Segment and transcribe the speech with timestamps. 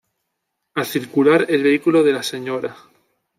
[0.73, 2.75] Al circular el vehículo de la Sra.